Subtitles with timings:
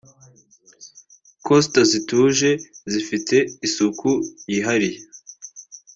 [1.45, 2.49] Coaster zituje
[2.91, 3.35] zifite
[3.67, 4.09] isuku
[4.51, 4.99] yihariye